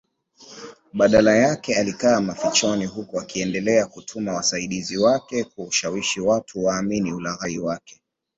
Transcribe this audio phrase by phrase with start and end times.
[0.93, 8.01] Badala yake alikaa mafichoni huku akiendelea kutuma wasaidizi wake kushawishi watu waamini ulaghai wake